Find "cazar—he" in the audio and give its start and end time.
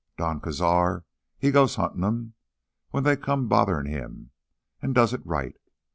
0.41-1.51